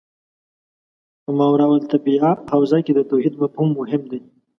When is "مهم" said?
3.79-4.01